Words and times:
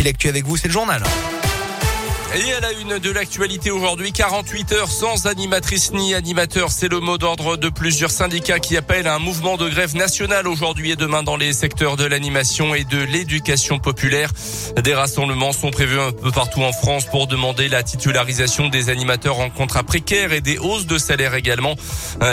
puis 0.00 0.06
l'actu 0.06 0.28
avec 0.30 0.46
vous, 0.46 0.56
c'est 0.56 0.68
le 0.68 0.72
journal. 0.72 1.02
Et 2.32 2.52
à 2.52 2.60
la 2.60 2.70
une 2.70 3.00
de 3.00 3.10
l'actualité 3.10 3.72
aujourd'hui, 3.72 4.12
48 4.12 4.72
heures 4.74 4.88
sans 4.88 5.26
animatrice 5.26 5.90
ni 5.90 6.14
animateur. 6.14 6.70
C'est 6.70 6.86
le 6.86 7.00
mot 7.00 7.18
d'ordre 7.18 7.56
de 7.56 7.68
plusieurs 7.68 8.12
syndicats 8.12 8.60
qui 8.60 8.76
appellent 8.76 9.08
à 9.08 9.16
un 9.16 9.18
mouvement 9.18 9.56
de 9.56 9.68
grève 9.68 9.96
nationale 9.96 10.46
aujourd'hui 10.46 10.92
et 10.92 10.96
demain 10.96 11.24
dans 11.24 11.36
les 11.36 11.52
secteurs 11.52 11.96
de 11.96 12.04
l'animation 12.04 12.72
et 12.72 12.84
de 12.84 12.98
l'éducation 13.02 13.80
populaire. 13.80 14.30
Des 14.80 14.94
rassemblements 14.94 15.52
sont 15.52 15.72
prévus 15.72 15.98
un 15.98 16.12
peu 16.12 16.30
partout 16.30 16.62
en 16.62 16.72
France 16.72 17.04
pour 17.06 17.26
demander 17.26 17.68
la 17.68 17.82
titularisation 17.82 18.68
des 18.68 18.90
animateurs 18.90 19.40
en 19.40 19.50
contrat 19.50 19.82
précaire 19.82 20.32
et 20.32 20.40
des 20.40 20.56
hausses 20.56 20.86
de 20.86 20.98
salaire 20.98 21.34
également. 21.34 21.74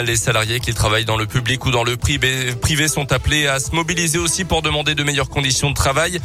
Les 0.04 0.16
salariés 0.16 0.60
qui 0.60 0.74
travaillent 0.74 1.06
dans 1.06 1.16
le 1.16 1.26
public 1.26 1.66
ou 1.66 1.72
dans 1.72 1.82
le 1.82 1.96
privé 1.96 2.86
sont 2.86 3.12
appelés 3.12 3.48
à 3.48 3.58
se 3.58 3.72
mobiliser 3.72 4.18
aussi 4.18 4.44
pour 4.44 4.62
demander 4.62 4.94
de 4.94 5.02
meilleures 5.02 5.28
conditions 5.28 5.70
de 5.70 5.74
travail 5.74 6.20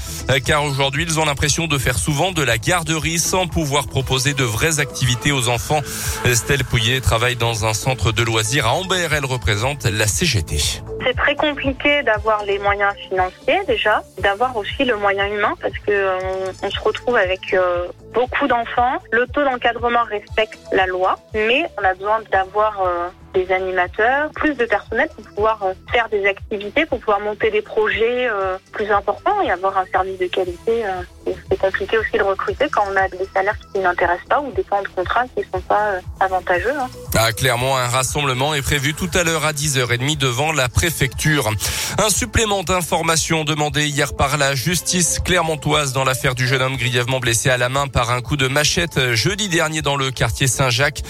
car 0.45 0.63
aujourd'hui 0.63 1.05
ils 1.07 1.19
ont 1.19 1.25
l'impression 1.25 1.65
de 1.65 1.79
faire 1.79 1.97
souvent 1.97 2.31
de 2.31 2.43
la 2.43 2.59
garderie 2.59 3.17
sans 3.17 3.47
pouvoir 3.47 3.62
pouvoir 3.63 3.87
proposer 3.87 4.33
de 4.33 4.43
vraies 4.43 4.81
activités 4.81 5.31
aux 5.31 5.47
enfants. 5.47 5.79
Estelle 6.25 6.65
Pouillet 6.65 6.99
travaille 6.99 7.37
dans 7.37 7.65
un 7.65 7.73
centre 7.73 8.11
de 8.11 8.21
loisirs 8.21 8.67
à 8.67 8.73
Ambert. 8.73 9.13
Elle 9.13 9.23
représente 9.23 9.85
la 9.85 10.05
CGT. 10.05 10.57
C'est 11.05 11.15
très 11.15 11.35
compliqué 11.37 12.03
d'avoir 12.03 12.43
les 12.43 12.59
moyens 12.59 12.93
financiers 13.07 13.61
déjà, 13.65 14.03
d'avoir 14.19 14.57
aussi 14.57 14.83
le 14.83 14.97
moyen 14.97 15.27
humain 15.27 15.53
parce 15.61 15.77
que 15.79 15.91
euh, 15.91 16.19
on, 16.61 16.69
se 16.69 16.79
retrouve 16.81 17.15
avec 17.15 17.53
euh, 17.53 17.87
beaucoup 18.13 18.47
d'enfants. 18.47 18.97
Le 19.13 19.27
taux 19.27 19.45
d'encadrement 19.45 20.03
respecte 20.03 20.59
la 20.73 20.85
loi, 20.85 21.17
mais 21.33 21.63
on 21.79 21.85
a 21.85 21.93
besoin 21.93 22.19
d'avoir 22.33 22.81
euh, 22.81 23.07
des 23.33 23.49
animateurs, 23.49 24.29
plus 24.31 24.55
de 24.55 24.65
personnel 24.65 25.07
pour 25.15 25.23
pouvoir 25.35 25.59
faire 25.91 26.09
des 26.09 26.25
activités, 26.25 26.85
pour 26.85 26.99
pouvoir 26.99 27.21
monter 27.21 27.49
des 27.49 27.61
projets 27.61 28.29
plus 28.71 28.91
importants 28.91 29.41
et 29.41 29.49
avoir 29.49 29.75
un 29.77 29.85
service 29.85 30.19
de 30.19 30.27
qualité. 30.27 30.83
Euh, 31.27 31.31
c'est 31.49 31.59
compliqué 31.59 31.97
aussi 31.97 32.17
de 32.17 32.23
recruter 32.23 32.67
quand 32.69 32.83
on 32.91 32.95
a 32.95 33.07
des 33.07 33.27
salaires 33.33 33.57
qui 33.73 33.79
n'intéressent 33.79 34.27
pas 34.29 34.41
ou 34.41 34.51
des 34.51 34.63
temps 34.63 34.81
de 34.81 34.87
contrat 34.89 35.25
qui 35.35 35.43
sont 35.53 35.61
pas 35.61 35.99
avantageux. 36.19 36.73
Hein. 36.79 36.89
Ah, 37.15 37.31
clairement, 37.31 37.77
un 37.77 37.87
rassemblement 37.87 38.53
est 38.53 38.61
prévu 38.61 38.93
tout 38.93 39.09
à 39.13 39.23
l'heure 39.23 39.45
à 39.45 39.53
10h30 39.53 40.17
devant 40.17 40.51
la 40.51 40.69
préfecture. 40.69 41.49
Un 41.97 42.09
supplément 42.09 42.63
d'information 42.63 43.43
demandé 43.43 43.87
hier 43.87 44.15
par 44.15 44.37
la 44.37 44.55
justice 44.55 45.19
clermontoise 45.23 45.93
dans 45.93 46.03
l'affaire 46.03 46.35
du 46.35 46.47
jeune 46.47 46.61
homme 46.61 46.77
grièvement 46.77 47.19
blessé 47.19 47.49
à 47.49 47.57
la 47.57 47.69
main 47.69 47.87
par 47.87 48.11
un 48.11 48.21
coup 48.21 48.37
de 48.37 48.47
machette 48.47 49.13
jeudi 49.13 49.49
dernier 49.49 49.81
dans 49.81 49.95
le 49.95 50.11
quartier 50.11 50.47
Saint-Jacques. 50.47 51.03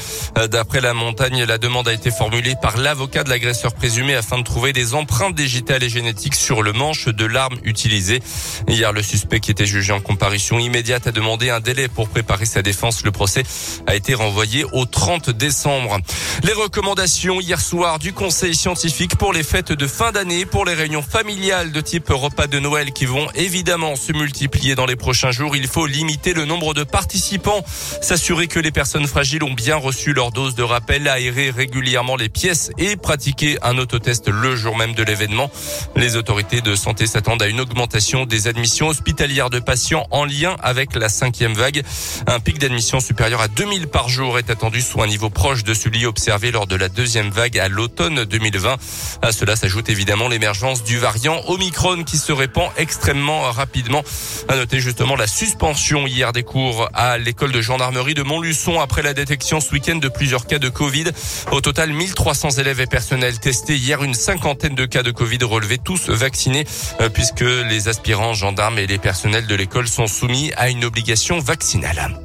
D'après 0.50 0.82
la 0.82 0.94
montagne, 0.94 1.44
la 1.44 1.58
demande 1.58 1.88
a 1.88 1.94
été 1.94 2.12
formulée 2.12 2.56
par 2.62 2.78
l'avocat 2.78 3.24
de 3.24 3.30
l'agresseur 3.30 3.74
présumé 3.74 4.16
afin 4.16 4.38
de 4.38 4.44
trouver 4.44 4.74
des 4.74 4.94
empreintes 4.94 5.36
digitales 5.36 5.84
et 5.84 5.90
génétiques 5.90 6.36
sur 6.36 6.62
le 6.64 6.74
manche 6.74 7.08
de 7.08 7.26
l'arme 7.26 7.58
utilisée. 7.64 8.22
Hier, 8.68 8.92
le 8.92 9.02
suspect 9.02 9.40
qui 9.40 9.52
était 9.52 9.66
jugé 9.66 9.94
en 9.94 10.02
comparution 10.04 10.60
immédiate 10.60 11.08
a 11.08 11.12
demandé 11.12 11.50
un 11.50 11.60
délai 11.60 11.88
pour 11.88 12.10
préparer 12.10 12.46
sa 12.46 12.62
défense. 12.62 13.04
Le 13.04 13.12
procès 13.12 13.44
a 13.88 13.96
été 13.96 14.14
renvoyé 14.14 14.66
au 14.74 14.86
30 14.86 15.32
décembre. 15.32 15.98
Les 16.44 16.54
recommandations 16.54 17.42
hier 17.42 17.60
soir 17.60 18.00
du 18.00 18.14
conseil 18.14 18.54
scientifique 18.54 19.16
pour 19.16 19.34
les 19.34 19.44
fêtes 19.44 19.72
de 19.72 19.88
fin 19.88 20.12
d'année, 20.12 20.46
pour 20.46 20.66
les 20.66 20.74
réunions 20.74 21.02
familiales 21.02 21.72
de 21.72 21.82
type 21.82 22.10
repas 22.10 22.48
de 22.48 22.60
Noël 22.60 22.92
qui 22.92 23.06
vont 23.06 23.28
évidemment 23.36 23.96
se 23.96 24.12
multiplier 24.14 24.76
dans 24.76 24.86
les 24.86 24.96
prochains 24.96 25.32
jours. 25.32 25.56
Il 25.56 25.68
faut 25.68 25.86
limiter 25.86 26.34
le 26.34 26.46
nombre 26.46 26.74
de 26.74 26.84
participants, 26.84 27.64
s'assurer 28.02 28.48
que 28.48 28.60
les 28.60 28.72
personnes 28.72 29.08
fragiles 29.08 29.44
ont 29.44 29.54
bien 29.54 29.76
reçu 29.76 30.14
leur 30.14 30.32
dose 30.32 30.56
de 30.56 30.64
rappel, 30.64 31.08
aérer 31.08 31.50
régulièrement 31.50 32.16
les 32.16 32.30
pièces 32.30 32.72
et 32.78 32.96
pratiquer 32.96 33.58
un 33.62 33.78
autotest 33.78 34.28
le 34.28 34.56
jour 34.56 34.76
même 34.78 34.94
de 34.94 35.04
l'événement. 35.04 35.50
Les 35.96 36.16
autorités 36.16 36.62
de 36.62 36.76
santé 36.76 37.08
s'attendent 37.08 37.42
à 37.42 37.48
une 37.48 37.62
augmentation 37.62 38.26
des 38.26 38.48
admissions 38.48 38.90
hospitalières 38.90 39.50
de 39.50 39.60
patients 39.60 39.93
en 40.12 40.26
lien 40.26 40.56
avec 40.62 40.96
la 40.96 41.10
cinquième 41.10 41.54
vague. 41.54 41.84
Un 42.28 42.40
pic 42.40 42.60
d'admission 42.60 43.00
supérieur 43.00 43.42
à 43.42 43.48
2000 43.48 43.88
par 43.88 44.10
jour 44.10 44.40
est 44.40 44.50
attendu, 44.50 44.82
soit 44.82 45.06
un 45.06 45.08
niveau 45.08 45.30
proche 45.30 45.64
de 45.64 45.74
celui 45.74 46.06
observé 46.06 46.52
lors 46.52 46.68
de 46.68 46.76
la 46.76 46.90
deuxième 46.90 47.30
vague 47.30 47.58
à 47.60 47.68
l'automne 47.68 48.26
2020. 48.26 48.78
À 49.22 49.32
cela 49.32 49.56
s'ajoute 49.56 49.90
évidemment 49.90 50.28
l'émergence 50.28 50.84
du 50.84 50.98
variant 50.98 51.42
Omicron 51.48 52.04
qui 52.04 52.18
se 52.18 52.32
répand 52.32 52.70
extrêmement 52.78 53.42
rapidement. 53.52 54.04
À 54.48 54.56
noter 54.56 54.80
justement 54.80 55.16
la 55.16 55.28
suspension 55.28 56.08
hier 56.08 56.32
des 56.32 56.44
cours 56.44 56.90
à 56.94 57.18
l'école 57.18 57.52
de 57.52 57.62
gendarmerie 57.62 58.14
de 58.14 58.24
Montluçon 58.24 58.80
après 58.80 59.02
la 59.02 59.14
détection 59.14 59.60
ce 59.60 59.72
week-end 59.72 59.96
de 59.96 60.08
plusieurs 60.08 60.48
cas 60.48 60.60
de 60.60 60.70
Covid. 60.70 61.06
Au 61.52 61.62
total, 61.62 61.92
1300 61.92 62.52
élèves 62.52 62.82
et 62.82 62.88
personnels 62.88 63.40
testés. 63.40 63.76
Hier, 63.76 64.04
une 64.04 64.14
cinquantaine 64.14 64.76
de 64.76 64.86
cas 64.86 65.04
de 65.04 65.12
Covid 65.12 65.40
relevés, 65.44 65.78
tous 65.78 66.10
vaccinés, 66.10 66.66
euh, 67.02 67.10
puisque 67.10 67.42
les 67.42 67.88
aspirants, 67.88 68.34
gendarmes 68.34 68.80
et 68.80 68.88
les 68.88 68.98
personnels 68.98 69.48
de 69.48 69.56
l'école 69.56 69.83
sont 69.88 70.08
soumis 70.08 70.52
à 70.56 70.70
une 70.70 70.86
obligation 70.86 71.40
vaccinale. 71.40 72.23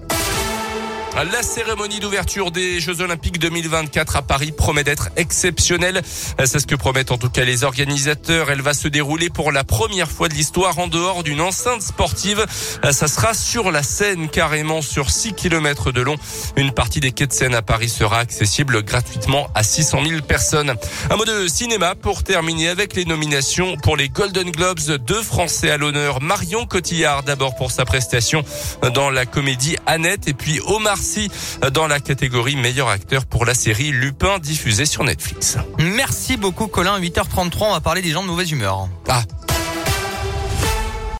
La 1.24 1.42
cérémonie 1.42 1.98
d'ouverture 1.98 2.52
des 2.52 2.78
Jeux 2.78 3.00
Olympiques 3.00 3.40
2024 3.40 4.14
à 4.14 4.22
Paris 4.22 4.52
promet 4.52 4.84
d'être 4.84 5.08
exceptionnelle. 5.16 6.00
C'est 6.44 6.60
ce 6.60 6.66
que 6.66 6.76
promettent 6.76 7.10
en 7.10 7.18
tout 7.18 7.28
cas 7.28 7.44
les 7.44 7.64
organisateurs. 7.64 8.52
Elle 8.52 8.62
va 8.62 8.72
se 8.72 8.86
dérouler 8.86 9.28
pour 9.28 9.50
la 9.50 9.64
première 9.64 10.08
fois 10.08 10.28
de 10.28 10.34
l'histoire 10.34 10.78
en 10.78 10.86
dehors 10.86 11.24
d'une 11.24 11.40
enceinte 11.40 11.82
sportive. 11.82 12.46
Ça 12.92 13.08
sera 13.08 13.34
sur 13.34 13.72
la 13.72 13.82
Seine, 13.82 14.28
carrément 14.28 14.80
sur 14.80 15.10
6 15.10 15.32
km 15.32 15.90
de 15.90 16.02
long. 16.02 16.14
Une 16.56 16.70
partie 16.70 17.00
des 17.00 17.10
quais 17.10 17.26
de 17.26 17.32
Seine 17.32 17.54
à 17.54 17.62
Paris 17.62 17.88
sera 17.88 18.20
accessible 18.20 18.84
gratuitement 18.84 19.48
à 19.56 19.64
600 19.64 20.04
000 20.08 20.22
personnes. 20.22 20.74
Un 21.10 21.16
mot 21.16 21.24
de 21.24 21.48
cinéma 21.48 21.96
pour 21.96 22.22
terminer 22.22 22.68
avec 22.68 22.94
les 22.94 23.04
nominations 23.04 23.76
pour 23.78 23.96
les 23.96 24.08
Golden 24.08 24.52
Globes. 24.52 24.78
Deux 25.04 25.22
Français 25.22 25.70
à 25.70 25.78
l'honneur. 25.78 26.22
Marion 26.22 26.64
Cotillard 26.64 27.24
d'abord 27.24 27.56
pour 27.56 27.72
sa 27.72 27.84
prestation 27.84 28.44
dans 28.94 29.10
la 29.10 29.26
comédie 29.26 29.76
Annette 29.84 30.28
et 30.28 30.34
puis 30.34 30.60
Omar 30.64 30.96
dans 31.72 31.86
la 31.86 32.00
catégorie 32.00 32.56
meilleur 32.56 32.88
acteur 32.88 33.26
pour 33.26 33.44
la 33.44 33.54
série 33.54 33.90
Lupin 33.90 34.38
diffusée 34.38 34.86
sur 34.86 35.04
Netflix. 35.04 35.56
Merci 35.78 36.36
beaucoup 36.36 36.66
Colin, 36.66 36.98
8h33, 37.00 37.56
on 37.60 37.72
va 37.72 37.80
parler 37.80 38.02
des 38.02 38.10
gens 38.10 38.22
de 38.22 38.28
mauvaise 38.28 38.50
humeur. 38.50 38.88
Ah 39.08 39.22